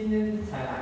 [0.00, 0.79] 今天才来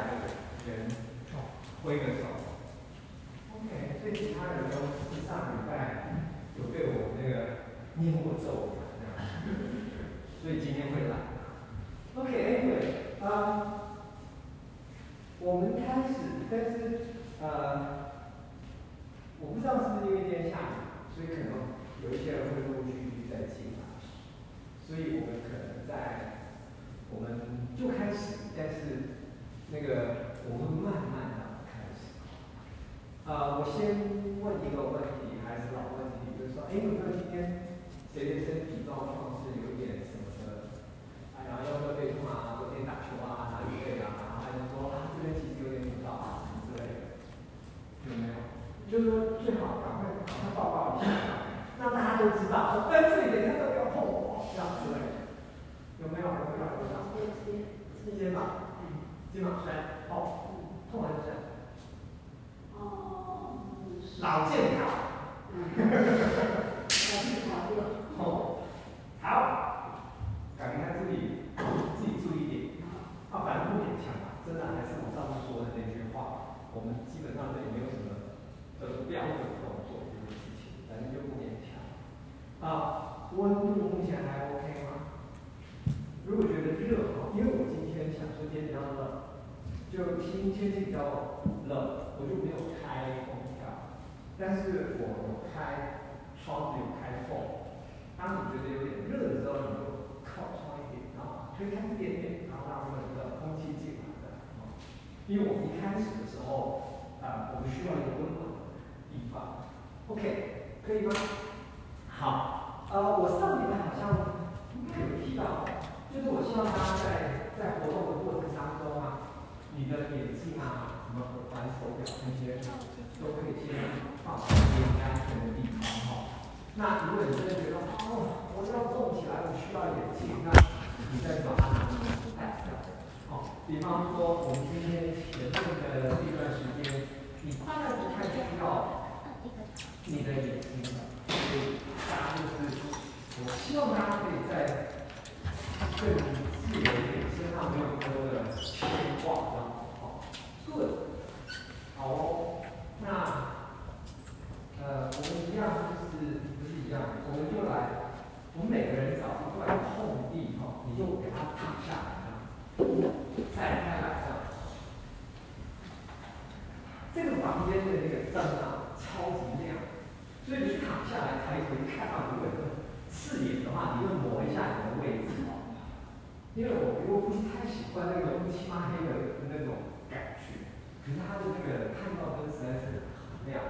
[181.99, 183.09] 看到灯实在是
[183.43, 183.63] 很亮。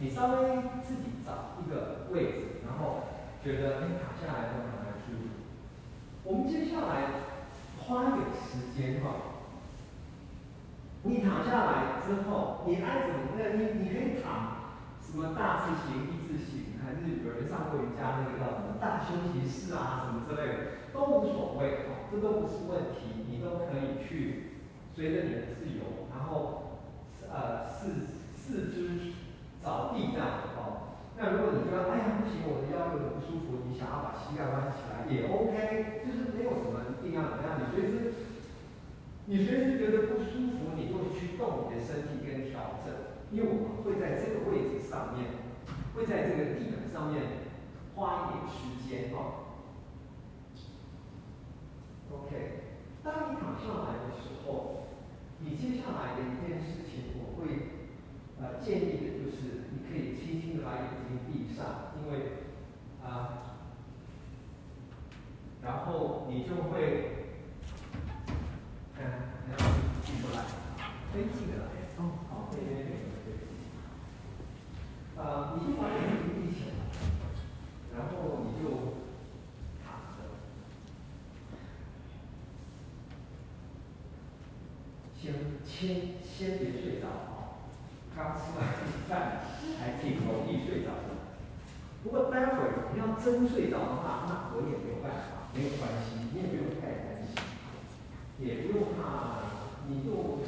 [0.00, 3.02] 你稍微自己找一个位置，然后
[3.42, 5.42] 觉得哎躺下来都蛮舒服。
[6.24, 7.26] 我们接下来
[7.78, 9.42] 花点时间哈，
[11.02, 20.58] 你躺下来之后，你爱怎么那你你可以躺什么大字形、一字形，还是有人上过瑜伽那个叫什么大休息室啊什么之类的，
[20.92, 21.86] 都无所谓。
[22.10, 24.52] 这都不是问题，你都可以去
[24.94, 26.67] 随着你的自由，然后
[27.32, 28.06] 呃四
[28.36, 29.12] 四肢
[29.62, 30.96] 着地这样哦。
[31.16, 38.14] 那如果你觉得哎呀不行，我的腰有点不舒服，你想要把膝盖弯起来也 OK，就是没有什么一定要怎样，你随时
[39.26, 42.94] 你随时觉得不舒服，你就去动你的身体跟调整，
[43.30, 45.28] 因为我们会在这个位置上面，
[45.94, 47.44] 会在这个地板上面
[47.94, 49.50] 花一点时间哦。
[52.10, 52.62] OK，
[53.04, 54.86] 当你躺下来的时候，
[55.40, 57.07] 你接下来的一件事情，
[57.38, 57.70] 我会
[58.40, 62.18] 呃建议的就是，你可以轻轻的把眼睛闭上，因为
[63.00, 63.54] 啊，
[65.62, 66.74] 然后你就会，
[68.96, 69.06] 看，
[69.48, 69.64] 然后
[70.04, 70.36] 闭出来，
[71.12, 71.62] 飞进来，
[71.98, 72.90] 哦，好，对对对
[73.22, 73.38] 对
[75.14, 76.70] 对，啊，你先把眼睛闭起来，
[77.96, 78.66] 然后你就。
[85.20, 85.34] 先
[85.66, 85.78] 先
[86.22, 87.27] 先别睡着啊！
[88.18, 88.66] 刚吃完
[89.08, 89.46] 饭
[89.78, 91.30] 还挺容易睡着的。
[92.02, 97.38] 不过待会儿你要真睡着的话，那我也没有办法，没有关系，你也不用太担心，
[98.44, 99.38] 也不用怕，
[99.86, 100.42] 你就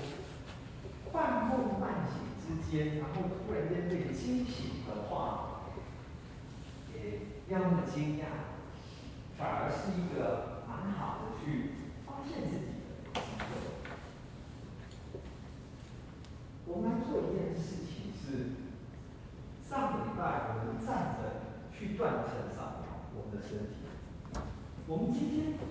[1.12, 5.62] 半梦半醒之间，然后突然间被惊醒的话，
[6.92, 8.50] 也不要那么惊讶，
[9.38, 11.70] 反而是一个蛮好的去
[12.04, 12.79] 发现自己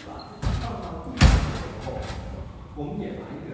[0.08, 0.30] 把
[0.62, 1.94] 放到地上的时候，
[2.76, 3.49] 我们也来。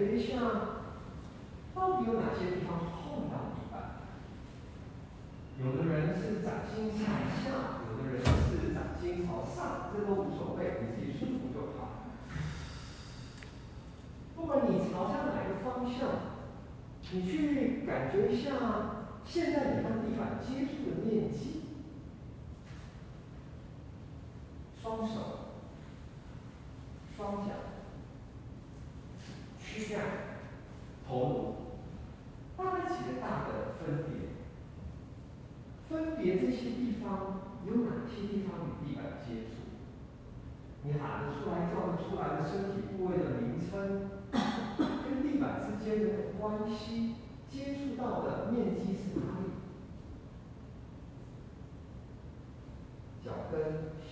[0.00, 0.68] 没事啊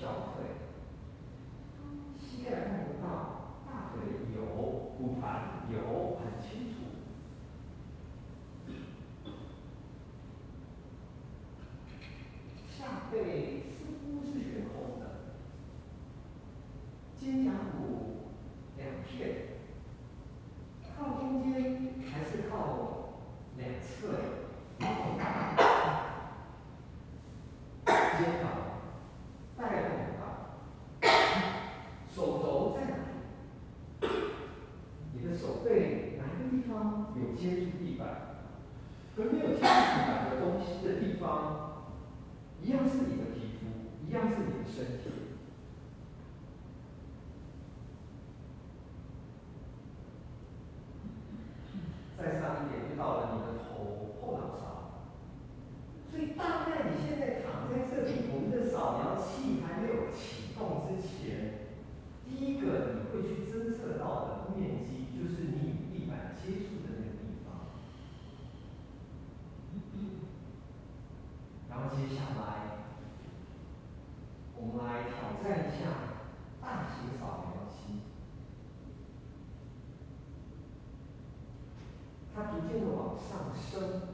[0.00, 0.37] Shalom.
[83.78, 84.07] cristã.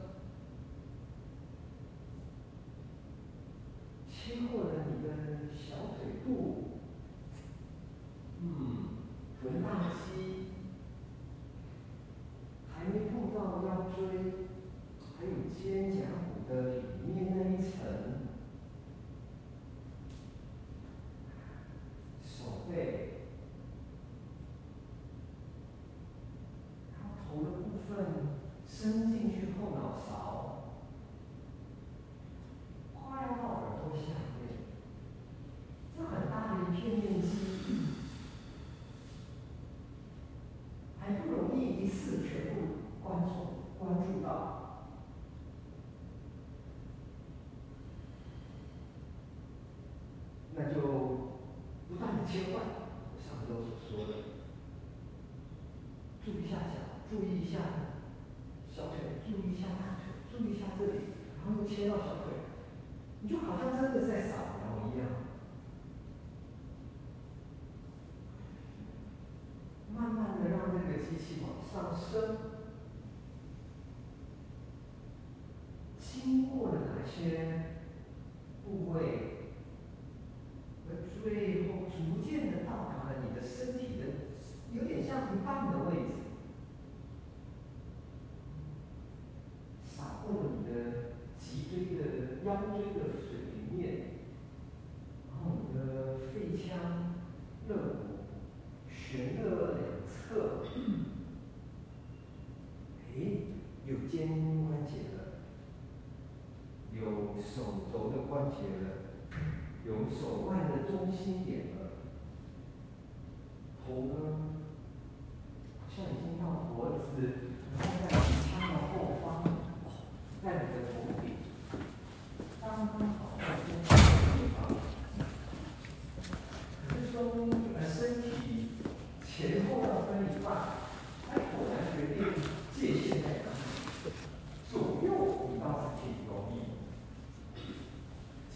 [52.35, 52.74] 结婚。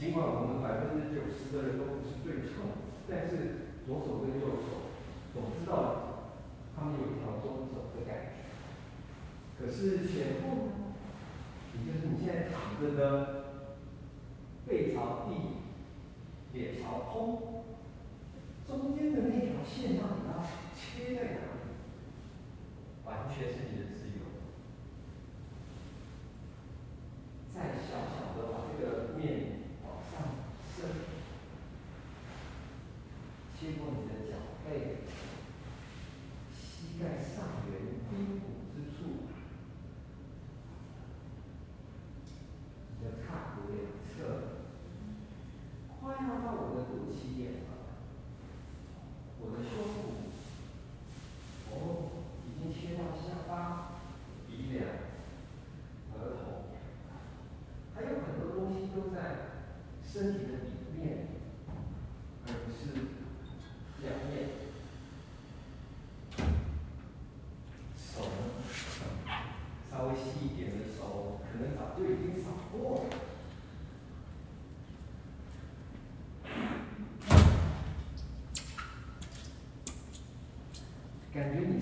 [0.10, 2.66] 尽管我们百分之九十的人都不是对称
[3.08, 4.90] 但是左手跟右手
[5.32, 6.34] 总知道
[6.76, 8.50] 他们有一条中轴的感觉。
[9.56, 10.72] 可是前后呢
[11.76, 13.44] 也就是你现在躺着的
[14.66, 15.62] 背朝地
[16.54, 17.64] 脸朝空
[18.68, 20.26] 中间的那条线上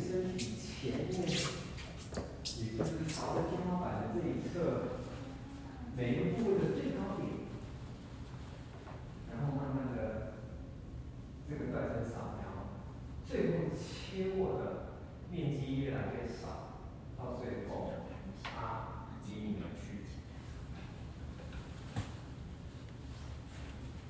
[0.08, 1.12] 感觉你身体前面，
[2.56, 4.56] 也就是朝着天花板的这一侧，
[5.98, 7.28] 每一个部位的最高点，
[9.30, 10.34] 然后慢慢的
[11.50, 12.42] 这个断层扫描，
[13.28, 14.94] 最后切过的
[15.30, 16.80] 面积越来越少，
[17.18, 17.92] 到最后
[18.44, 19.84] 它离你而去。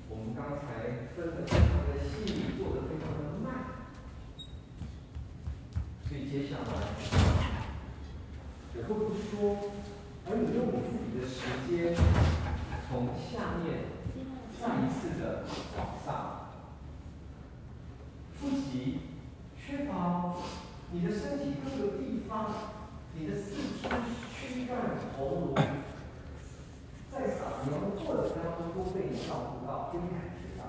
[0.08, 3.46] 我们刚才分的非常的细，做的非常的慢。
[6.08, 6.62] 所以接下来，
[8.76, 9.58] 我会不说，
[10.30, 11.34] 而你用你自己的时
[11.66, 11.92] 间，
[12.88, 13.90] 从下面
[14.56, 15.42] 再一次的
[15.76, 16.50] 往上，
[18.38, 19.00] 复习，
[19.58, 20.36] 确保
[20.92, 22.54] 你的身体各个地方，
[23.16, 23.88] 你的四肢、
[24.32, 24.78] 躯干、
[25.18, 25.54] 喉咙，
[27.10, 30.62] 在扫描的过程当中都被你照顾到，被你感觉到。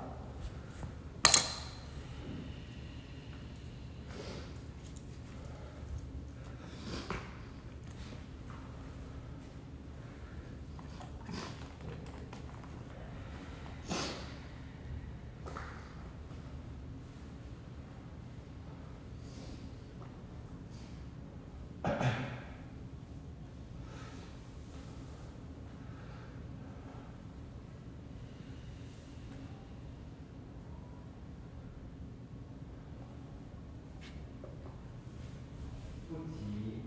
[36.12, 36.82] 不急，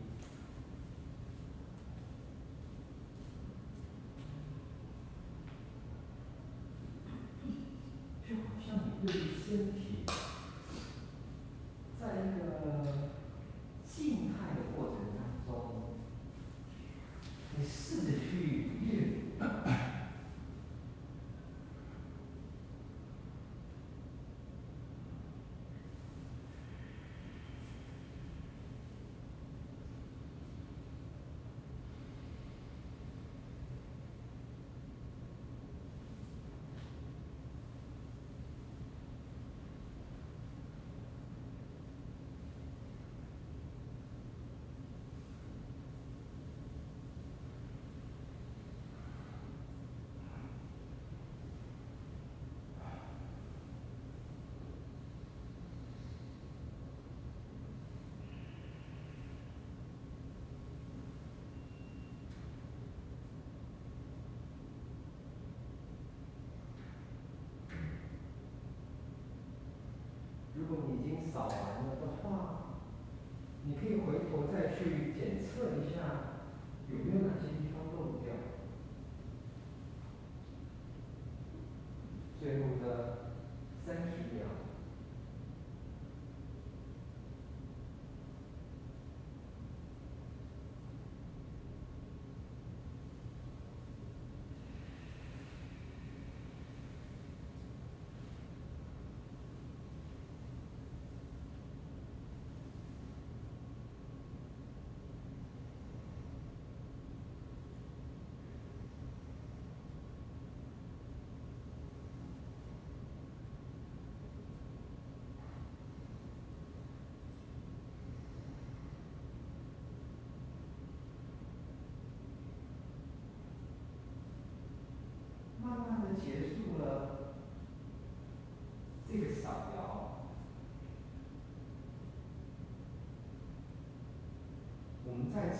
[8.28, 10.04] 就好像你对于身体，
[12.00, 12.40] 在一个
[13.84, 15.52] 静态的过程当中，
[17.56, 18.30] 你试着去
[18.80, 18.90] 阅
[19.40, 19.42] 读。
[70.54, 70.61] 如果你
[70.92, 71.56] 已经扫完
[71.86, 72.28] 了的话，
[73.64, 76.01] 你可以回头再去检测一下，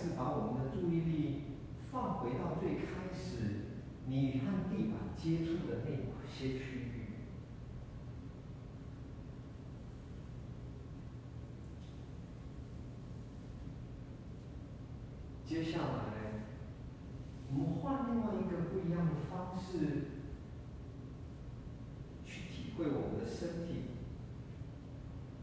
[0.03, 1.43] 我们再次把我们的注意力
[1.93, 3.67] 放回到最开始
[4.07, 5.91] 你和地板接触的那
[6.29, 6.93] 些区域。
[15.47, 15.85] 接下来，
[17.51, 20.07] 我们换另外一个不一样的方式
[22.25, 23.83] 去体会我们的身体。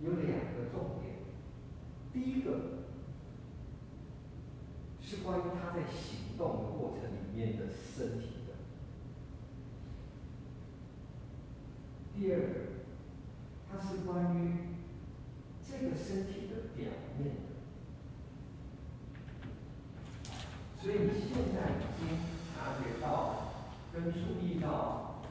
[0.02, 1.16] 有两个重点，
[2.14, 2.86] 第一个
[5.02, 8.50] 是关于他在行动的过程里面的身体的，
[12.14, 12.46] 第二个，
[13.72, 14.38] 它是关于
[15.64, 17.40] 这个身体的表面的。
[20.82, 22.10] 所以你现在已经
[22.54, 23.08] 察觉到
[23.94, 25.22] 跟注意到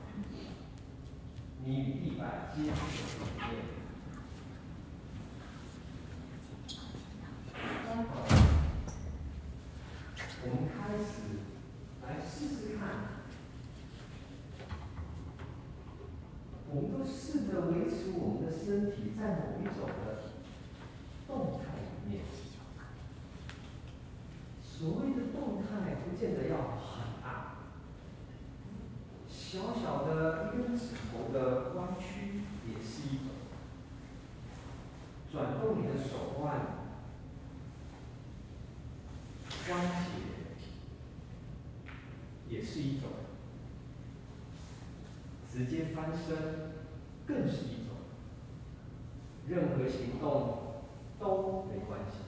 [1.62, 3.76] 你与地板接触的里面。
[10.40, 11.04] 我们开始
[12.00, 12.88] 来试试看，
[16.70, 20.30] 我们都试着维持我们的身体在某一种的
[21.26, 22.22] 动态里面。
[24.62, 27.59] 所谓的动态，不见得要很大，
[29.28, 33.28] 小小的一根指头的弯曲也是一种，
[35.31, 36.61] 转动你的手腕、
[39.68, 40.09] 关节
[42.48, 43.11] 也是一种，
[45.52, 46.72] 直接翻身
[47.24, 47.94] 更是一种，
[49.46, 50.83] 任何行动
[51.20, 52.18] 都没关系。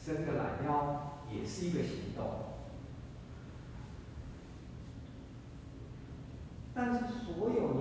[0.00, 2.24] 伸个懒腰也是一个行动，
[6.72, 7.80] 但是所有你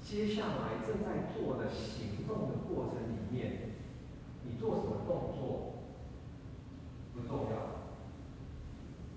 [0.00, 3.70] 接下来正在做的行动的过程里面，
[4.44, 5.82] 你做什么动作
[7.12, 7.56] 不重要，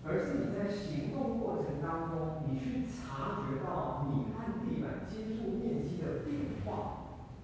[0.03, 7.03] 而是你在行动过程当中，你去察觉到你和地板接触面积的变化，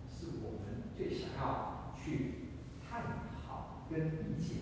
[0.10, 2.48] 是我们最想要去
[2.89, 3.04] 探
[3.46, 4.56] 讨跟理解。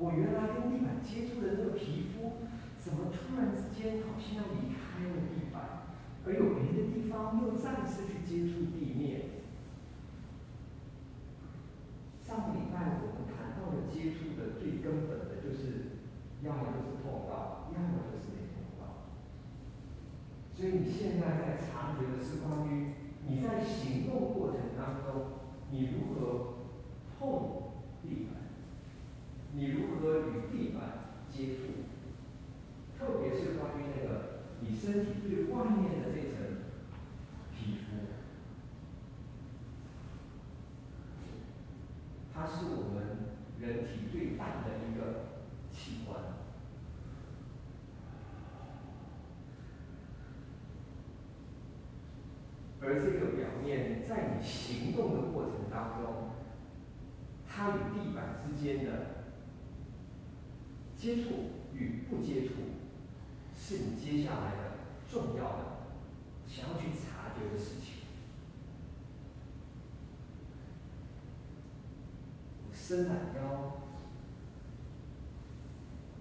[0.00, 2.34] 我原来跟地板接触的那个皮肤，
[2.78, 3.62] 怎么突然之
[4.36, 5.88] 要离开了地板，
[6.26, 9.38] 而有别的地方又再次去接触地面？
[12.22, 15.96] 上个礼拜我们谈到的接触的最根本的就是，
[16.42, 18.82] 要么就是碰到，要么就是没碰到。
[20.54, 22.92] 所以你现在在察觉的是关于
[23.26, 26.58] 你在行动过程当中，你如何
[27.18, 28.36] 碰地板。
[29.54, 30.80] 你如何与地板
[31.32, 31.62] 接触？
[32.98, 36.36] 特别是关于那个你身体最外面的这层
[37.54, 38.08] 皮肤，
[42.34, 42.96] 它是我们
[43.60, 45.00] 人体最大的一个
[45.70, 46.20] 器官，
[52.80, 56.30] 而这个表面在你行动的过程当中，
[57.46, 59.18] 它与地板之间的。
[60.96, 61.30] 接触
[61.72, 62.54] 与不接触，
[63.56, 64.72] 是你接下来的
[65.08, 65.64] 重要的、
[66.48, 68.02] 想要去察觉的事情。
[72.68, 73.74] 我伸懒腰，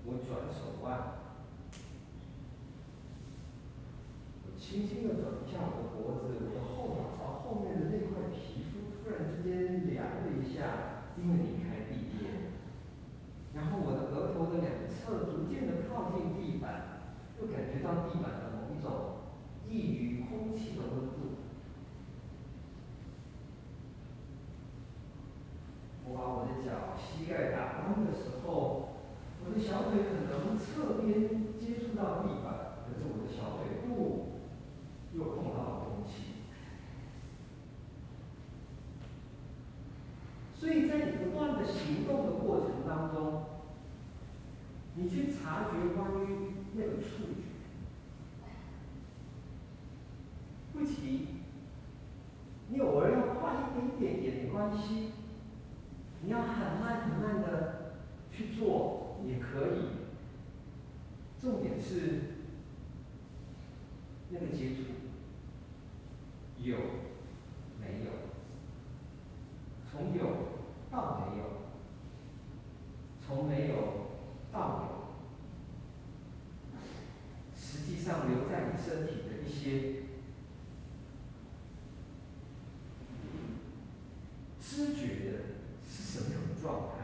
[0.06, 1.16] 我转手腕，
[4.46, 12.46] 我轻轻的转一下我的脖子，我的后脑勺后面的那块皮肤突然之间凉了一下，因为离开地面。
[13.54, 17.00] 然后我的额头的两侧逐渐的靠近地板，
[17.42, 19.18] 又感觉到地板的某一种
[19.68, 21.42] 异于空气的温度。
[26.06, 28.90] 我把我的脚膝盖打弯的时候，
[29.46, 31.30] 我的小腿可能侧边
[31.60, 34.42] 接触到地板，可是我的小腿部
[35.14, 36.12] 又碰到了空气。
[40.60, 43.46] 所以在你不断的行动的过程当中，
[44.96, 47.44] 你去察觉关于那个触觉，
[50.74, 51.28] 不急，
[52.70, 55.12] 你偶尔要快一点点也没关系，
[56.24, 57.94] 你要很慢很慢的
[58.32, 59.82] 去做也可以，
[61.40, 62.22] 重点是
[64.32, 64.82] 那个接触
[66.58, 66.76] 有
[67.80, 68.12] 没有，
[69.92, 70.48] 从有。
[84.70, 85.40] 知觉的
[85.90, 86.98] 是什么种状态？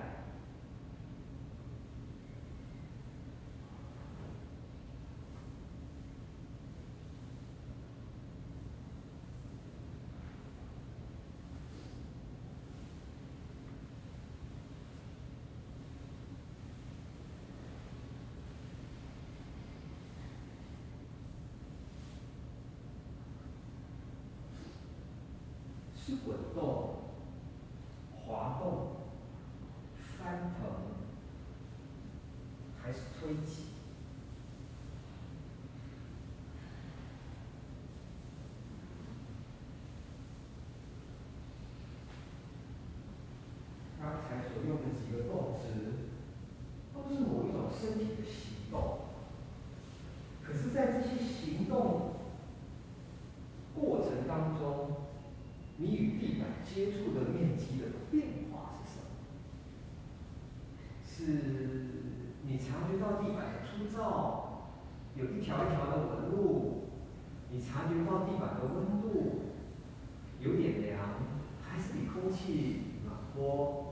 [26.05, 26.95] 是滚动、
[28.11, 28.97] 滑动、
[30.17, 30.69] 翻腾，
[32.81, 33.67] 还是推挤？
[44.01, 45.63] 刚才所用的几个动词，
[46.93, 48.99] 都是某一种身体的行动。
[50.43, 52.15] 可是，在这些行动
[53.73, 54.97] 过程当中，
[55.77, 59.07] 你与地板接触的面积的变化是什么？
[61.05, 61.13] 是
[62.45, 64.71] 你察觉到地板的粗糙，
[65.15, 66.89] 有一条一条的纹路，
[67.51, 69.43] 你察觉到地板的温度
[70.39, 70.99] 有点凉，
[71.61, 73.83] 还是比空气暖和？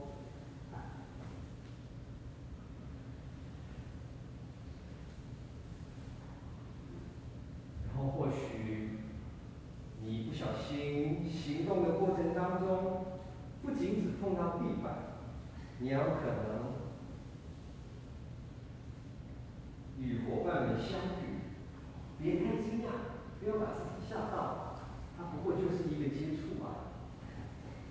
[7.94, 8.98] 然后或许
[10.02, 13.04] 你不小心行动的过程当中，
[13.62, 14.94] 不仅只碰到地板，
[15.80, 16.72] 你有可能
[19.98, 21.42] 与伙伴们相遇。
[22.22, 22.86] 别太惊讶，
[23.40, 24.76] 不要把自己吓到，
[25.18, 26.94] 它不过就是一个接触啊，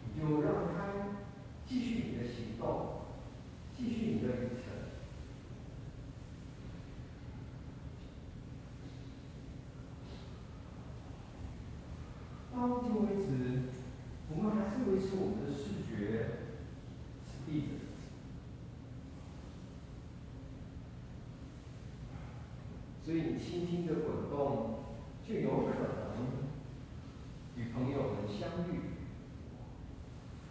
[0.06, 1.18] 你就让它
[1.68, 3.02] 继续你的行动，
[3.78, 4.72] 继续你的旅程。
[12.54, 13.64] 到目前为止，
[14.30, 15.92] 我们还是维持我们的视觉
[17.26, 17.68] 是闭着
[23.06, 24.80] 的，轻轻的滚动，
[25.28, 26.28] 就有可能
[27.56, 28.92] 与朋友们相遇，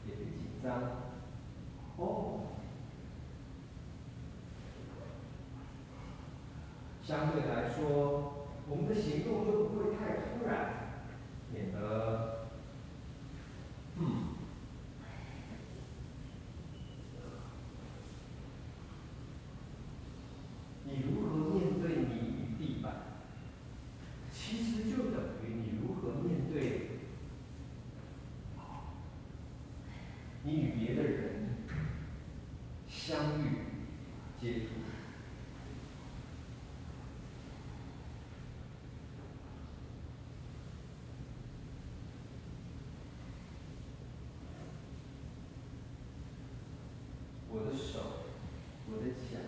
[0.07, 0.83] 也别紧张，
[1.97, 2.41] 哦，
[7.03, 10.79] 相对来说，我们的行动就不会太突然。
[11.53, 12.47] 免得，
[13.97, 14.37] 嗯，
[20.85, 22.95] 你如何面对你与地板？
[24.31, 26.91] 其实就等于你如何面对
[30.43, 31.57] 你与别的人
[32.89, 33.57] 相遇、
[34.41, 34.69] 接触。
[47.53, 47.99] 我的手，
[48.89, 49.39] 我的脚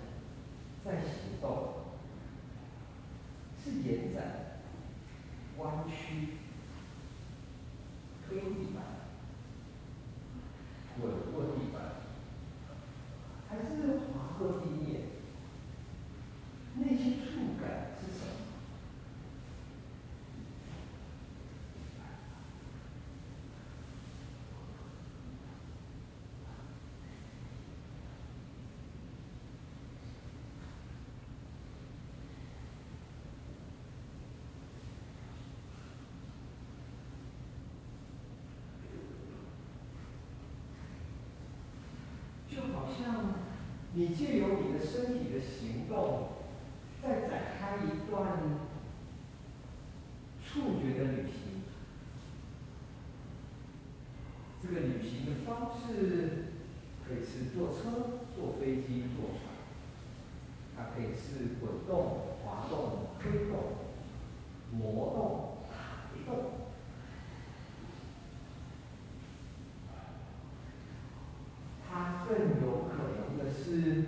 [0.85, 1.85] 在行动，
[3.63, 4.61] 是延展、
[5.57, 6.35] 弯曲、
[8.29, 8.83] 推地板、
[11.01, 12.03] 滚过地板，
[13.49, 15.03] 还是滑过地面？
[16.75, 18.33] 那些触感是什么？
[42.55, 43.33] 就好像
[43.95, 46.29] 你借由你的身体的行动，
[47.03, 48.39] 在展开一段
[50.45, 51.63] 触觉的旅行。
[54.63, 56.53] 这个旅行的方式
[57.05, 59.41] 可以是坐车、坐飞机、坐船，
[60.77, 63.57] 它可以是滚动、滑动、推动、
[64.79, 66.53] 挪动、抬动。
[71.85, 74.05] 它更有可能的是，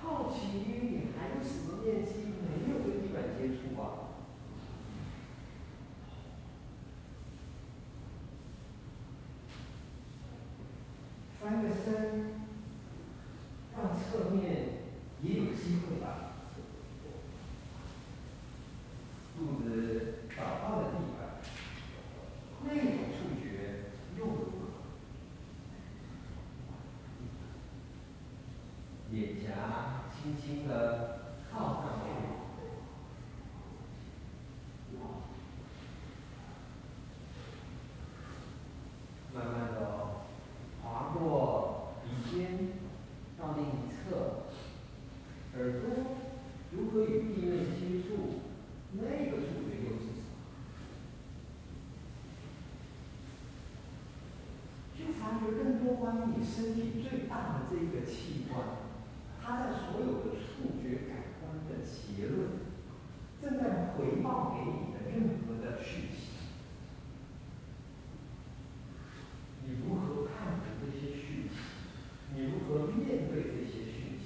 [0.00, 4.08] 好奇于你还有什么面积没有跟地板接触啊？
[11.40, 12.32] 翻个身，
[13.76, 14.66] 让侧面
[15.72, 16.06] 也有机会吧。
[19.38, 21.40] 肚子找到了地板，
[22.64, 23.46] 那种触觉
[24.18, 24.52] 又如何？
[29.10, 30.72] 脸颊轻轻的
[31.50, 32.06] 靠上去，
[39.34, 39.88] 慢慢的哦，
[55.92, 58.64] 掘更多关于你身体最大的这个器官，
[59.42, 62.48] 它在所有的触觉感官的结论，
[63.40, 66.32] 正在回报给你的任何的讯息，
[69.66, 71.56] 你如何看待这些讯息？
[72.34, 74.22] 你如何面对这些讯息？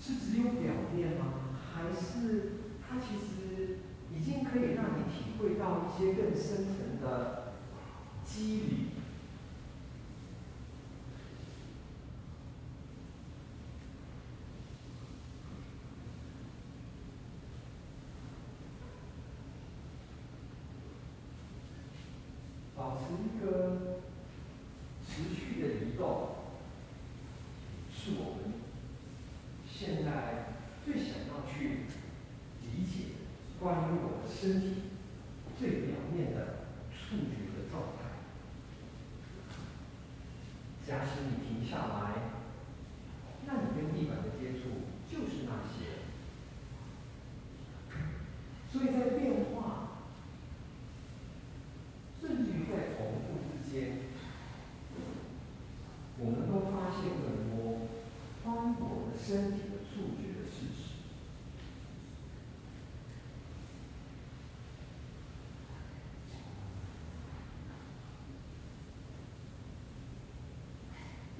[0.00, 1.37] 是只有表面吗？
[1.88, 2.52] 还是
[2.86, 3.78] 它其实
[4.14, 7.54] 已经可以让你体会到一些更深层的
[8.24, 8.88] 机理？
[22.76, 24.02] 保持一个
[25.06, 26.36] 持续的移动，
[27.90, 28.54] 是我们
[29.66, 31.86] 现在最想要去
[32.62, 33.16] 理解
[33.60, 34.82] 关于我的身体
[35.58, 38.22] 最表面的触觉的状态。
[40.86, 42.14] 假使你停下来，
[43.44, 45.98] 那你跟地板的接触就是那些。
[48.78, 49.88] 所以在变化。
[52.20, 53.98] 甚至于在重复之间，
[56.18, 57.88] 我们都发现更多
[58.44, 60.78] 关于我们身体的触觉的事实。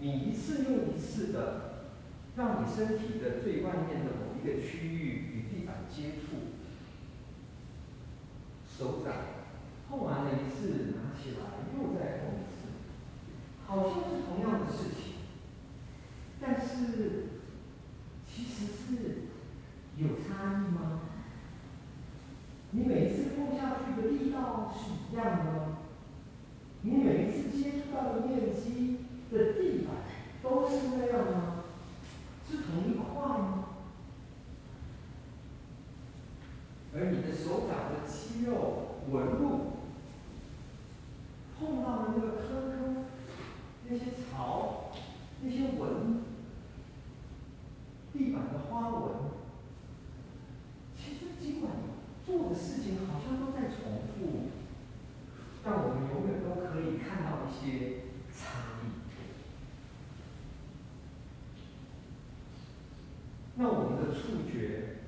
[0.01, 1.93] 你一次又一次的，
[2.37, 6.48] 让你身体的最外面的某一个区域与地板接触，
[8.79, 9.13] 手掌。
[9.91, 11.39] 碰完了一次，拿起来
[11.75, 12.69] 又再碰一次，
[13.67, 15.15] 好像是同样的事情，
[16.39, 17.29] 但是
[18.27, 19.29] 其实是
[19.97, 21.01] 有差异吗？
[22.73, 25.79] 你每一次碰下去的力道是一样的吗？
[26.83, 28.99] 你每一次接触到的面积
[29.33, 29.97] 的地板
[30.43, 31.65] 都是那样吗？
[32.47, 33.65] 是同一块吗？
[36.95, 39.79] 而你的手掌的肌肉纹路。
[41.61, 43.05] 碰到的那个坑坑，
[43.89, 44.93] 那些槽，
[45.43, 46.23] 那些纹，
[48.13, 49.13] 地板的花纹，
[50.97, 51.73] 其实尽管
[52.25, 54.51] 做的事情好像都在重复，
[55.65, 58.03] 但我们永远都可以看到一些
[58.33, 58.87] 差异。
[63.57, 64.99] 那我们的触觉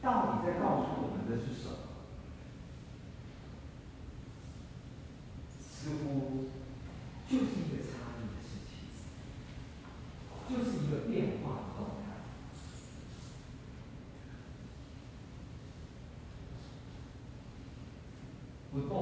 [0.00, 1.76] 到底在告诉我们的是什么？
[5.82, 6.44] 似乎
[7.26, 8.70] 就是一个差异的事情，
[10.46, 12.20] 就是一个变化的状态。
[18.70, 18.92] 不动，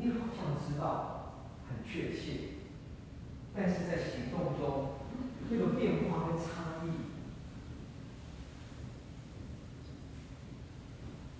[0.00, 1.34] 你好像知道
[1.68, 2.54] 很确切，
[3.54, 4.90] 但是在行动中，
[5.50, 6.88] 这个变化跟差异，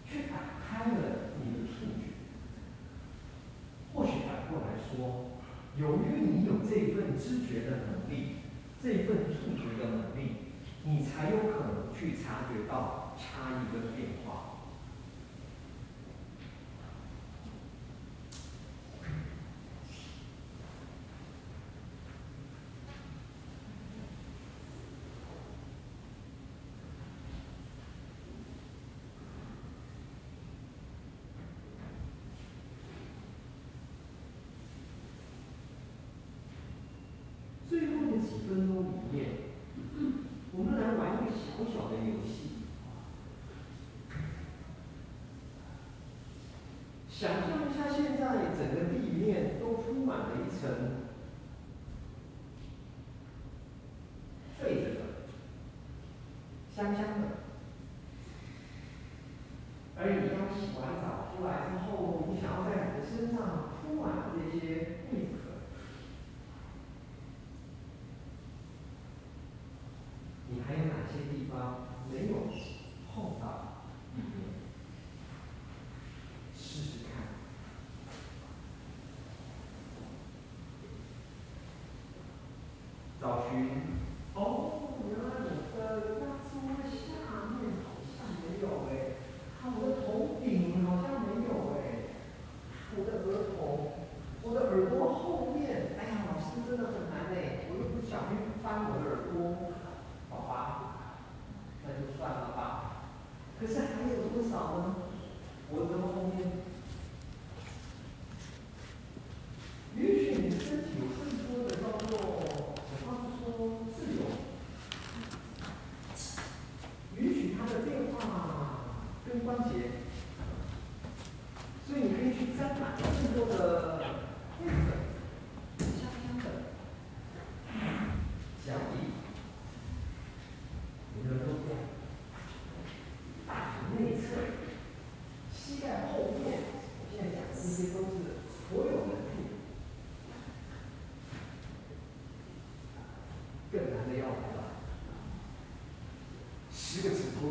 [0.04, 0.96] 却打开了
[1.40, 2.10] 你的触觉。
[3.94, 5.30] 或许反过来说，
[5.78, 8.38] 由于你有这份知觉的能力，
[8.82, 10.32] 这份触觉的能力，
[10.82, 14.46] 你才有可能去察觉到差异跟变化。
[38.20, 38.97] 几
[40.52, 42.64] 我们来玩一个小小的游戏。
[47.08, 51.07] 想象一下，现在整个地面都铺满了一层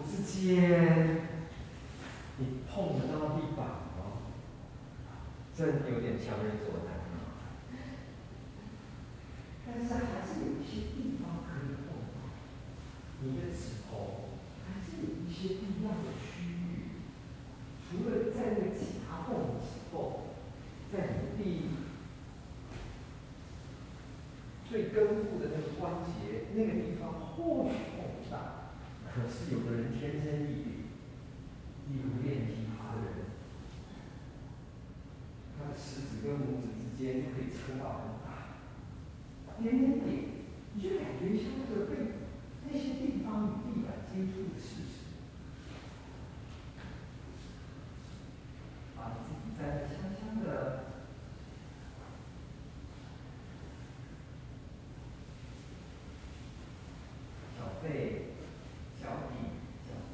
[0.07, 1.17] 之间，
[2.37, 3.65] 你碰得到地板
[3.97, 4.23] 哦，
[5.55, 6.76] 这有点强人所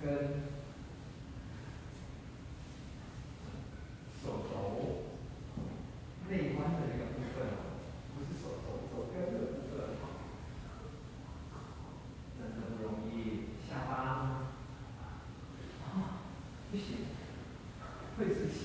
[0.03, 0.11] 跟
[4.21, 4.53] 手肘
[6.29, 7.47] 内弯的一个部分，
[8.13, 9.71] 不是手肘手跟的部分，
[12.37, 13.15] 真的不容易。
[13.69, 13.95] 下巴，
[15.85, 15.95] 啊，
[16.69, 16.85] 不行，
[18.17, 18.59] 会自己。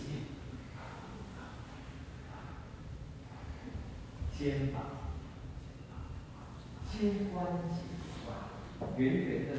[4.36, 4.82] 肩膀，
[6.93, 7.76] 肩关节，
[8.97, 9.58] 圆圆的。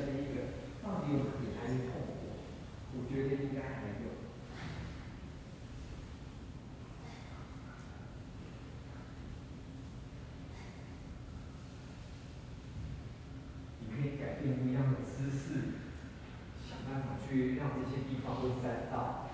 [18.62, 19.30] 再到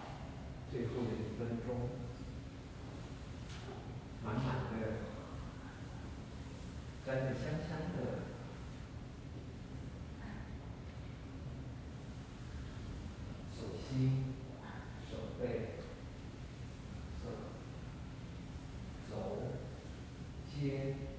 [0.71, 1.89] 最后的一分钟，
[4.23, 4.88] 满满的，
[7.05, 7.97] 带着香香的，
[13.51, 13.57] 手
[13.89, 14.36] 心、
[15.09, 15.43] 手背、
[17.23, 17.26] 手
[19.09, 19.13] 肘、
[20.53, 21.14] 肩。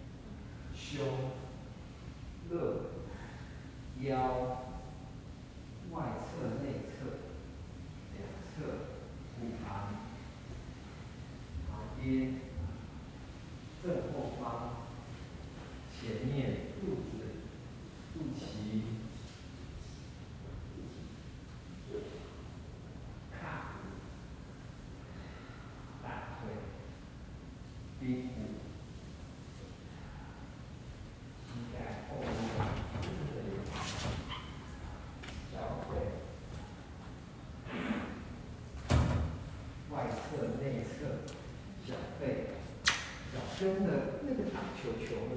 [43.58, 45.35] 真的那个打球球呢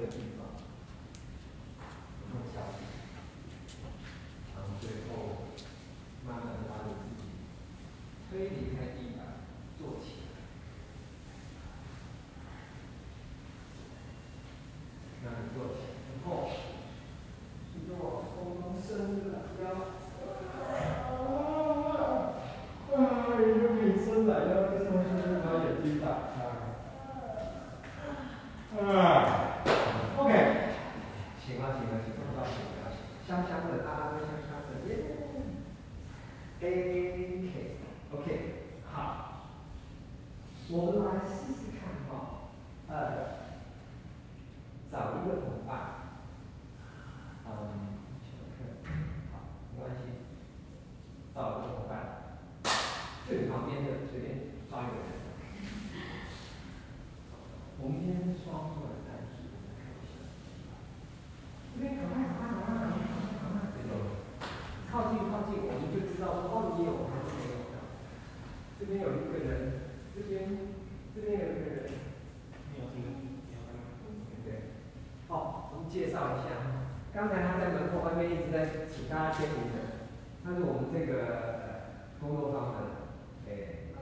[78.49, 80.09] 现在请大家签名的
[80.43, 81.85] 他是我们这个
[82.19, 83.05] 工作上的
[83.45, 83.93] 哎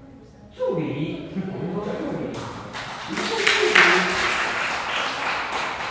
[0.55, 2.39] 助理我们说是助理嘛
[3.11, 3.75] 一个助理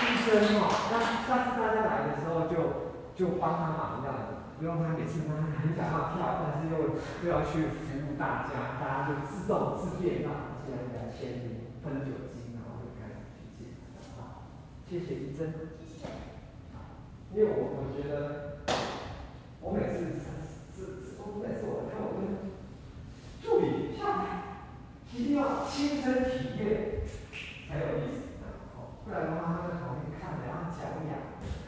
[0.00, 0.96] 医生哦那
[1.28, 6.96] 下次大家来的时候就就帮他忙这样子不用他每次他很想要跳但是又
[7.28, 13.76] 又要去服务大家大家就自动自便让他既然来签名喷酒精然后就开始去接
[14.16, 14.48] 好
[14.88, 15.52] 谢谢医生
[17.36, 18.64] 因为我我觉得，
[19.60, 20.08] 我每次
[20.74, 22.24] 是是我每次我看我跟
[23.42, 24.24] 助理下来，
[25.12, 27.04] 一定要亲身体验
[27.68, 28.40] 才有意思，
[29.04, 31.12] 不然的话他在旁边看着然后讲讲，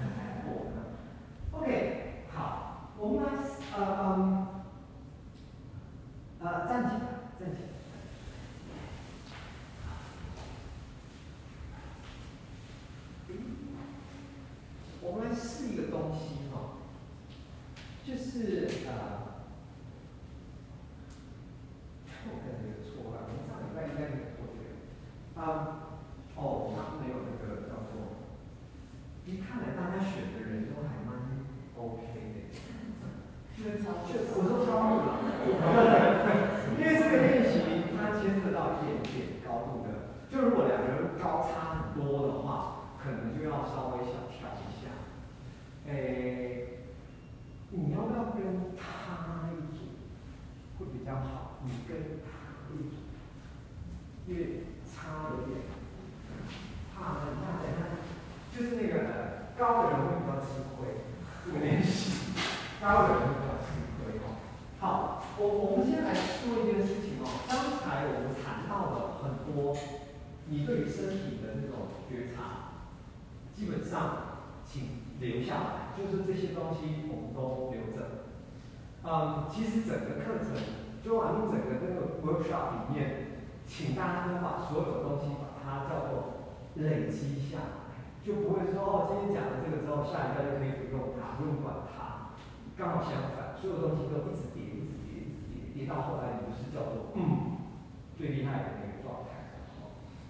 [0.00, 0.48] 很难过。
[1.52, 3.28] OK，好，我们来
[3.76, 3.78] 呃
[4.16, 4.48] 嗯
[6.40, 7.00] 呃站起来，
[7.38, 7.68] 站起来。
[15.00, 16.84] 我们来试一个东西哈，
[18.04, 18.92] 就是呃，
[22.28, 25.96] 我感觉错了，我们上礼拜应该有做这个，啊，
[26.36, 28.20] 哦，他没有那个叫做，
[29.24, 31.08] 一看来大家选的人都还蛮
[31.78, 32.04] OK
[32.36, 32.52] 的，
[34.36, 35.24] 我说高度了，
[36.76, 37.56] 因为这个练习
[37.96, 44.92] 它牵涉到一点点高度的，就如果两个人高差很多的话，可能就要稍微小调一下。
[45.88, 46.84] 诶，
[47.70, 49.96] 你要不要跟他一组
[50.78, 51.56] 会比较好？
[51.64, 53.08] 你跟他一组，
[54.26, 55.64] 因为差有点，
[56.94, 57.80] 怕你看等下，
[58.54, 61.00] 就是那个高的人会比较吃亏，
[61.46, 62.34] 这个练习，
[62.82, 63.66] 高的人会比较吃
[63.96, 64.36] 亏哦。
[64.78, 67.24] 好，我我们先来说一件事情哦。
[67.48, 69.74] 刚才我们谈到了很多
[70.50, 72.84] 你对于身体的那种觉察，
[73.56, 78.30] 基本上请留下来，就是这些东西我们都留着。
[79.02, 80.54] 嗯，其实整个课程，
[81.02, 92.38] 就完整个那个 workshop 里面，请大家都把所有的东西把它叫做累积下来，就不会说哦，今天讲了这个之后，下一个就可以不用它，不用管它。
[92.98, 97.62] 刚好相反，所有东西都一直叠，一直叠，一直叠，叠到后来你就是叫做嗯
[98.18, 99.54] 最厉害的那个状态。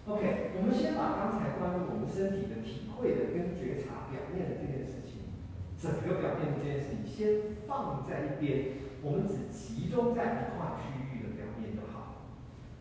[0.05, 5.33] OK，我们先把刚才关于我们身体的体会的跟觉察表面的这件事情，
[5.81, 12.29] 整个表面的这件事情先放在一边，我们只集中在一块区域的表面就好。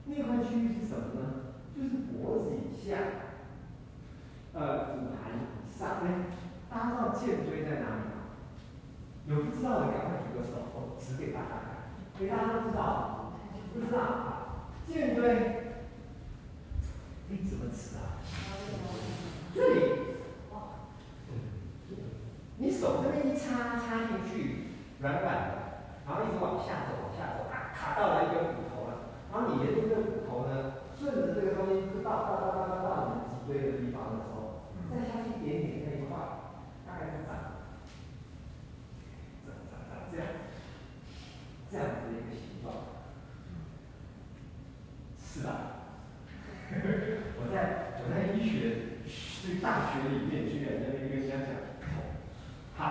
[0.04, 1.56] 那块区域是什么呢？
[1.72, 3.32] 就是脖子以下，
[4.52, 6.04] 呃，骨盘以上。
[6.04, 6.28] 哎，
[6.70, 8.16] 大家知道剑椎在哪里吗？
[9.28, 11.78] 有不知道的赶快举个手，我指给大家看。
[12.18, 13.34] 给大家都知道，
[13.74, 14.00] 不知道，
[14.88, 15.76] 剑椎。
[17.28, 18.24] 你怎么吃啊？
[19.54, 20.16] 这里，
[22.56, 24.72] 你手这边一插插进去，
[25.02, 25.52] 软软的，
[26.08, 36.16] 然后一直往下走，往下走，卡卡到了一根骨头了，然后你沿着这个骨头呢，顺着这个东西就到到到到到到你脊椎的地方的时候，再下去一点点那一块，
[36.88, 37.57] 大概是长，长长长
[40.18, 40.32] 这样，
[41.70, 42.74] 这样子的一个形状，
[45.22, 45.86] 是吧？
[47.38, 48.97] 我在我在医学
[49.45, 51.53] 这大学里面居然在那边跟人家讲，
[52.76, 52.82] 好，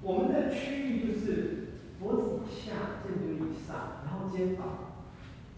[0.00, 1.68] 我们的区域就是
[2.00, 2.72] 脖子以下、
[3.04, 4.96] 肩椎以上，然后肩膀、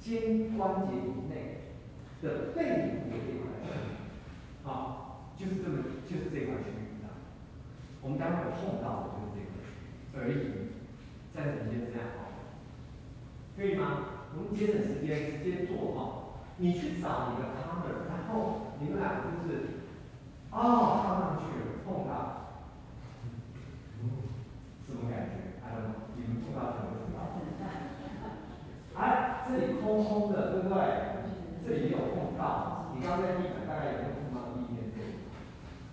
[0.01, 1.71] 肩关节以内
[2.21, 2.59] 的背
[2.99, 3.95] 部的这块区域，
[4.65, 7.05] 好，就是这么就是这块区域的。
[8.03, 9.34] 我们待会碰到的就是
[10.19, 10.71] 而已。
[11.35, 12.31] 暂时先这样好，
[13.57, 14.31] 可以吗？
[14.37, 16.39] 我们节省时间，直接做哈。
[16.57, 19.83] 你去找你的 partner，然后你们俩就是，
[20.53, 22.55] 哦，靠上去，碰到，
[24.87, 27.19] 什么感觉？I don't know，你们碰到什么什么？
[28.95, 30.79] 哎，这里空空的，对不对？
[31.67, 35.27] 这里有碰到，你刚才地板大概有没有碰到地面这里？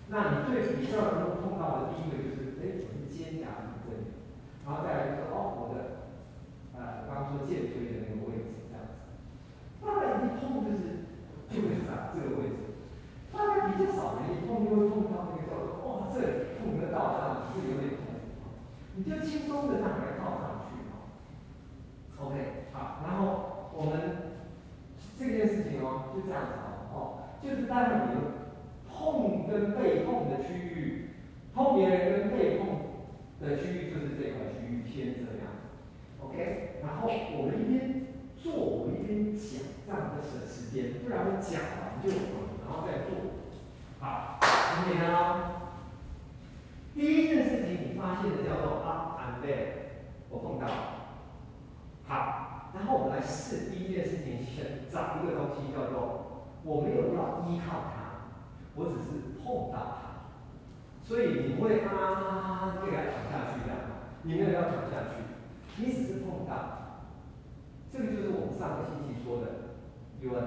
[0.06, 4.14] 那你最比较容易碰到的第一个就是，哎，我是肩胛骨这里，
[4.64, 6.06] 然后再来就是哦，我的，
[6.78, 8.62] 呃，刚刚说剑椎的那个位置。
[8.70, 8.94] 这样子，
[9.82, 11.01] 那一碰就是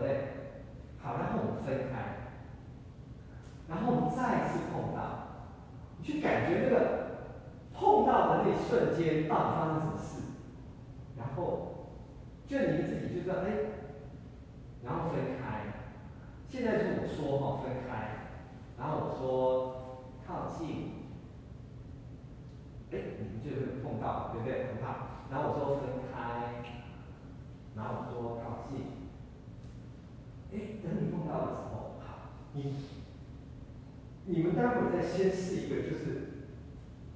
[0.05, 0.34] there，
[35.05, 36.03] 先试一个，就是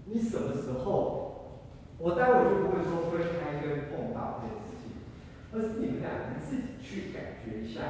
[0.05, 1.63] 你什么时候，
[1.97, 5.01] 我待会就不会说分开跟碰到这件事情，
[5.51, 7.81] 而是你们两人自己去感觉一下，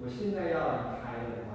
[0.00, 1.52] 我现在要离开了吗？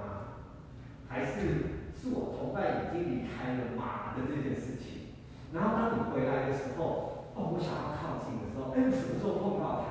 [1.08, 1.78] 还是？
[1.98, 5.18] 是我同伴已经离开了马的这件事情，
[5.52, 9.90] 然后当你回来的时候，哦，我想要靠近的时候，哎，什么时候碰到他？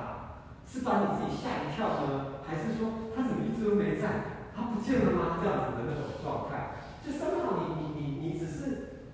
[0.64, 4.40] 是把你自己吓一跳呢，还是说他怎么一直都没在？
[4.56, 5.44] 他不见了吗？
[5.44, 9.04] 这样子的那种状态，就三号，你只是，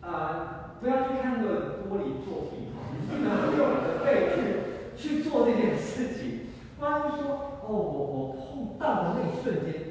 [0.00, 6.50] 啊，不要去看那个玻璃作品哈，你不能用你的背去去做这件事情。
[6.80, 9.86] 关于说，哦，我我碰到的那一瞬间。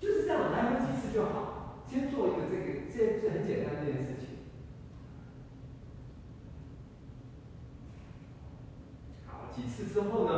[0.00, 1.82] 就是这样，来回几次就好。
[1.86, 4.48] 先做一个这个，这这很简单这件事情。
[9.26, 10.32] 好，几次之后呢，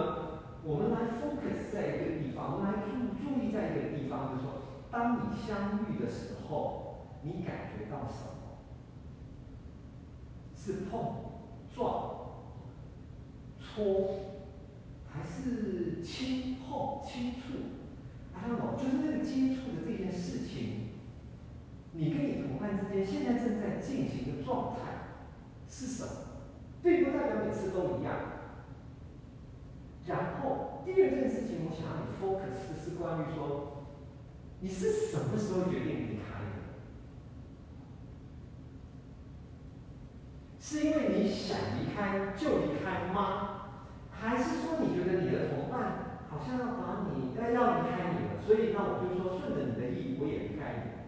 [0.65, 2.91] 我们来 focus 在一个地方，我们来注
[3.23, 8.59] 注意在一个地方，就是说，当你相遇的时候，你感觉到什么？
[10.57, 10.91] 是碰、
[11.73, 12.17] 撞、
[13.75, 14.21] 搓，
[15.09, 17.39] 还是轻碰、轻触？
[18.77, 20.89] 就是那个接触的这件事情，
[21.93, 24.79] 你跟你同伴之间现在正在进行的状态
[25.69, 26.11] 是什么？
[26.83, 28.17] 并不代表每次都一样。
[30.07, 33.85] 然后第二件事情，我想让你 focus 的是关于说，
[34.59, 36.51] 你是什么时候决定离开的？
[40.59, 43.62] 是因为你想离开就离开吗？
[44.23, 46.23] 还是说你觉得你的同伴？
[46.31, 51.03] 好像要把你要要离开你了，所以那我就说顺着你的意，我也离开你。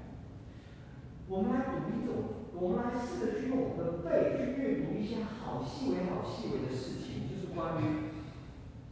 [1.30, 8.12] 我们来读一种，我们来试着去用我们的背去阅读一些好细微、好细微的事情，就是关于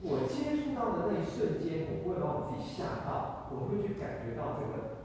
[0.00, 5.04] 我接触到的那一瞬间，我不会把我自己吓到，我会去感觉到这个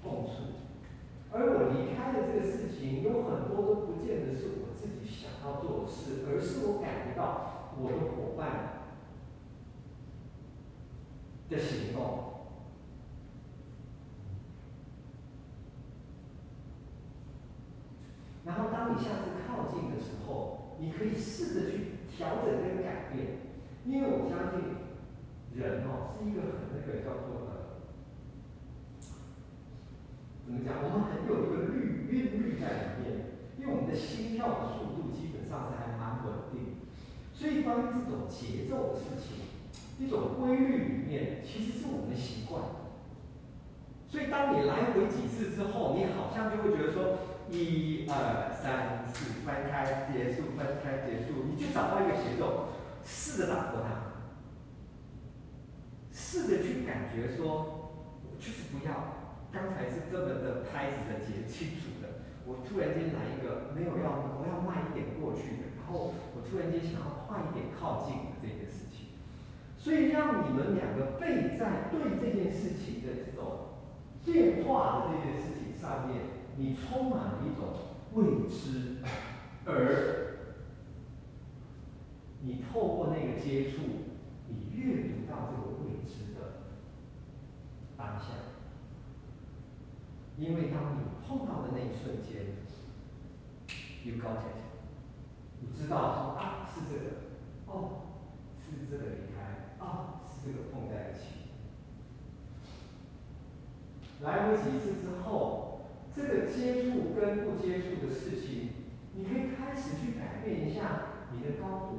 [0.00, 0.64] 痛处。
[1.34, 8.70] 而我离开的这个事情，有很多都不见得是我自己想要做的事，而是我感觉到我的伙伴。
[11.50, 12.32] 的行动，
[18.46, 23.36] 然后当你下次靠近的时候，你可以试着去调整跟改变，
[23.84, 24.62] 因为我相信
[25.54, 27.50] 人哦是一个很那个叫做的，
[30.46, 30.82] 怎么讲？
[30.82, 33.26] 我们很有一个律韵律在里面，
[33.58, 36.71] 因为我们的心跳的速度基本上是还蛮稳定，
[37.32, 39.42] 所以关于这种节奏的事情。
[39.98, 42.62] 一种规律里面，其实是我们的习惯。
[44.08, 47.18] 所以当你来回几次之后，你好像就会觉得说，
[47.50, 52.72] 一二三四，分开结束，分开结束，你就找到一个节奏，
[53.04, 54.26] 试着打破它，
[56.10, 57.92] 试着去感觉说，
[58.24, 64.10] 我就是不要，刚才是这么的拍子的节清楚的，我突然间来一个没有要，
[64.40, 69.12] 我要慢一点过去的，后我突然间想要快一点靠近的这件事情。
[69.78, 73.74] 所以让你们两个背在对这件事情的这种
[74.24, 76.20] 变化的这件事情上面，
[76.56, 77.74] 你充满了一种
[78.14, 78.98] 未知，
[79.66, 80.38] 而
[82.42, 83.82] 你透过那个接触，
[84.48, 86.62] 你阅读到这个未知的
[87.96, 88.26] 当下。
[90.38, 92.56] 因为当你碰到的那一瞬间
[94.04, 94.71] ，you got it，
[95.76, 97.10] 知道说啊是这个，
[97.66, 98.02] 哦
[98.60, 99.42] 是这个离开。
[99.84, 101.50] 啊，是这个碰在一起，
[104.20, 105.80] 来回几次之后，
[106.14, 108.70] 这个接触跟不接触的事情，
[109.16, 111.02] 你可以开始去改变一下
[111.32, 111.90] 你的高度。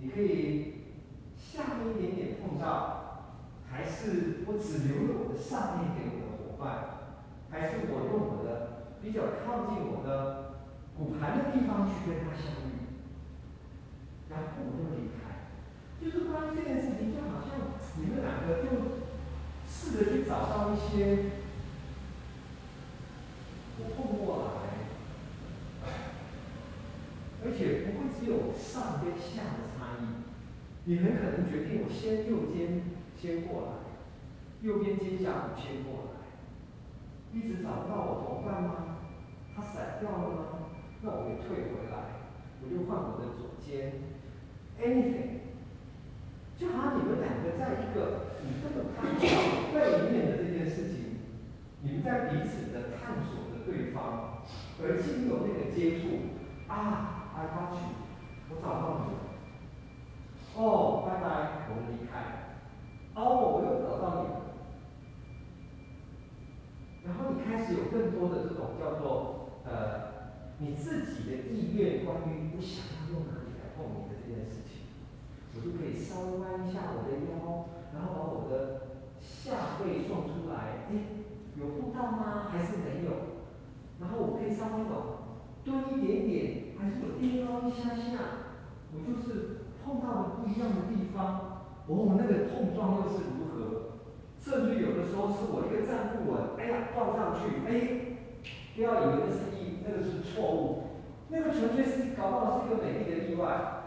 [0.00, 0.74] 你可以
[1.38, 3.36] 下面一点点碰到，
[3.70, 6.66] 还是我只留了我的上面给我的伙伴，
[7.48, 8.11] 还是我
[9.12, 10.56] 比较靠近我的
[10.96, 12.96] 骨盘的地方去跟他相遇。
[14.30, 15.52] 然后我就离开，
[16.00, 18.96] 就是关于这件事情，就好像你们两个就
[19.68, 21.26] 试着去找到一些
[23.80, 24.48] 我碰过来，
[27.44, 30.24] 而且不会只有上跟下的差异。
[30.84, 32.80] 你很可能决定我先右肩
[33.20, 33.72] 先过来，
[34.62, 36.32] 右边肩胛骨先过来，
[37.34, 38.88] 一直找不到我同伴吗？
[39.54, 40.44] 他散掉了吗？
[41.02, 42.24] 那我给退回来，
[42.62, 43.92] 我就换我的左肩。
[44.80, 45.42] Anything，
[46.58, 49.28] 就好像你们两个在一个你根本看不到
[49.74, 51.18] 背面的这件事情，
[51.82, 54.42] 你们在彼此的探索着对方，
[54.80, 56.06] 而经由那个接触，
[56.68, 57.92] 啊，I got you，
[58.50, 59.18] 我找到你了。
[60.54, 62.12] 哦，拜拜，我们离开。
[63.14, 63.24] 哦，
[63.54, 64.40] 我又找到你了。
[67.04, 74.86] 然后你开始有更多的这种叫做呃你自己的意愿，关于我想要用哪里来碰你的这件事情，
[75.54, 78.54] 我就可以稍微弯一下我的腰，然后把我的
[79.20, 80.92] 下背送出来，哎，
[81.56, 82.48] 有碰到吗？
[82.50, 83.42] 还是没有？
[84.00, 88.58] 然后我可以稍微往蹲一点点，还是我颠高一下下，
[88.92, 89.58] 我就是。
[89.84, 93.98] 碰到了不一样的地方，哦，那个碰撞又是如何？
[94.38, 98.11] 甚至有的时候是我一个站不稳，哎呀，撞上去，哎，
[98.74, 100.82] 不要以为那是意，那个是错误，
[101.28, 103.78] 那个纯粹是搞不好是一个美丽的意外。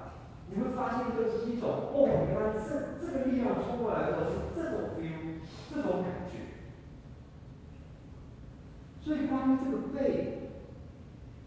[0.49, 5.41] 你会发现这是一种，哦，原来这这个力量冲过来的时候是这种 feel，
[5.73, 6.33] 这种感觉。
[9.01, 10.51] 所以关于这个背，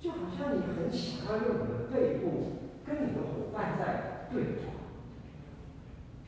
[0.01, 4.19] 就好像你很想要用你的背部跟你的伙伴在。
[4.31, 4.77] 对话，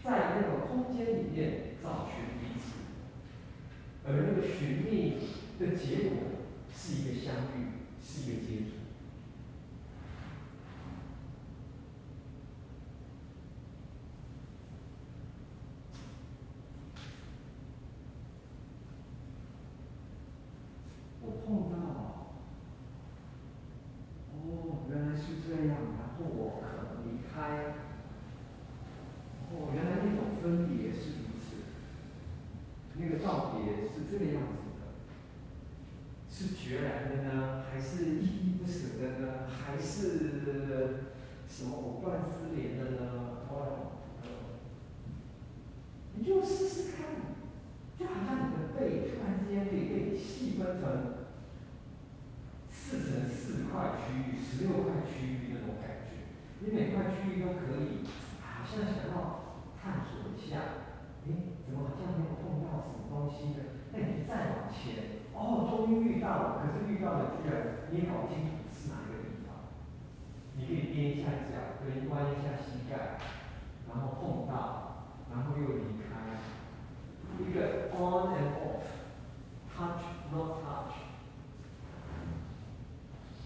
[0.02, 2.72] 在那个空间里面找寻彼此，
[4.06, 5.18] 而那个寻觅
[5.58, 6.16] 的结果
[6.74, 8.70] 是一个相遇，是一个接触。
[21.22, 21.76] 我碰到，
[24.32, 24.38] 哦，
[24.88, 27.74] 原来是这样，然后我可能离开。
[29.52, 31.66] 哦，原来那种分别是如此，
[32.94, 34.82] 那个道别是这个样子的，
[36.30, 41.10] 是决然的呢，还是依依不舍的呢，还是
[41.48, 43.42] 什么藕断丝连的呢？
[43.48, 43.90] 哦，
[46.14, 47.06] 你就试试看，
[47.98, 51.26] 就好像你的背突然之间可以被你细分成
[52.70, 58.06] 四乘四块区域、十六块区域那种感觉，你每块区域都可以，
[58.40, 59.40] 好像想要。
[59.82, 60.84] 探索一下，
[61.24, 61.32] 哎，
[61.64, 63.64] 怎么好像没有碰到什么东西呢？
[63.90, 69.72] 那你就再往前，哦，终于遇到了，可是遇到了居然你也搞不清楚是哪一个地方。
[70.54, 73.16] 你可以踮一下脚，可以弯一下膝盖，
[73.88, 76.44] 然后碰到，然后又离开，
[77.40, 80.92] 一个 on and off，touch not touch。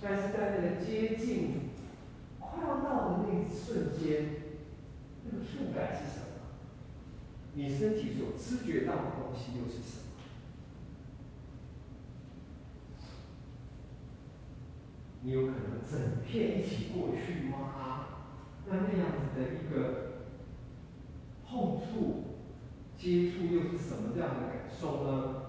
[0.03, 1.71] 但是在那个接近、
[2.41, 4.43] 快要到的那一瞬间，
[5.25, 6.25] 那个触感是什么？
[7.55, 10.03] 你身体所知觉到的东西又是什么？
[15.27, 18.09] 你有可能整片一起过去吗？
[18.67, 20.27] 那那样子的一个
[21.49, 22.25] 碰触、
[22.99, 25.45] 接触又是什么样的感受呢？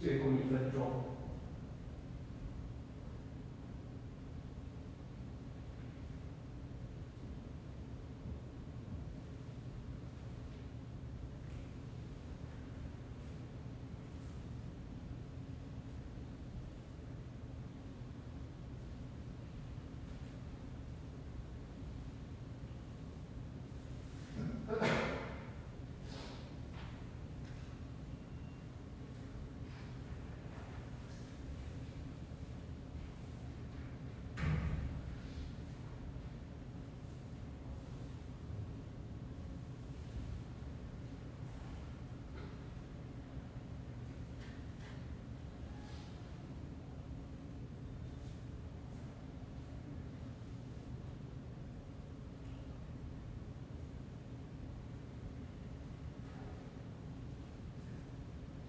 [0.00, 1.04] 最后一分钟。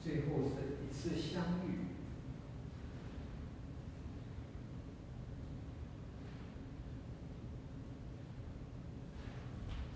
[0.01, 0.49] 最后是
[0.81, 1.87] 一次相遇，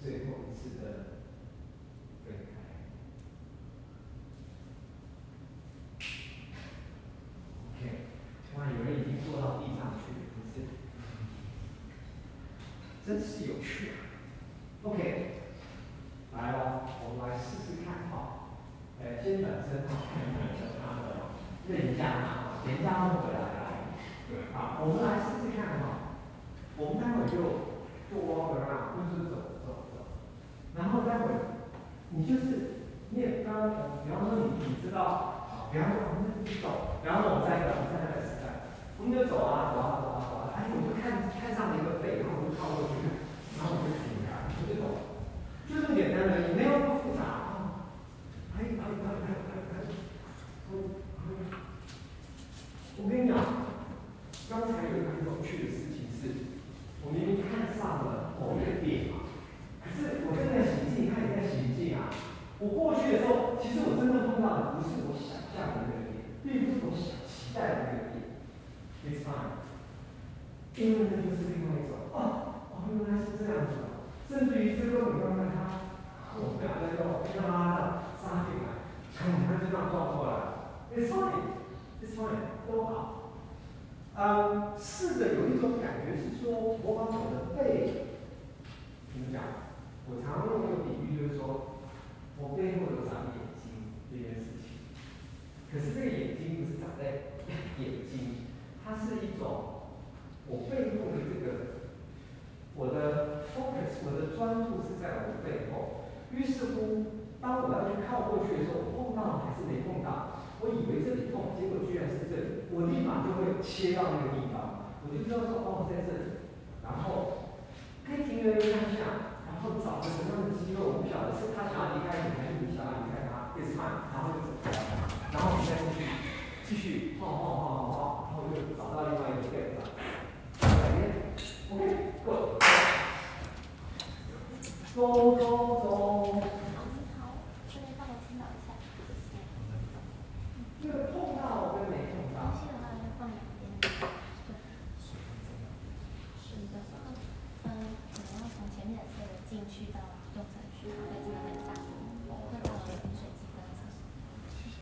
[0.02, 0.84] 最后一次的
[2.24, 2.56] 分开。
[7.68, 7.82] OK，
[8.56, 10.18] 哇，有人已经坐到地上去了，
[13.06, 13.92] 真是，真是有趣